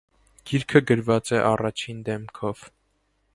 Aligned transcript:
Գիրքը 0.51 0.79
գրվել 0.91 1.29
է 1.41 1.41
առաջին 1.51 2.01
դեմքով։ 2.09 2.65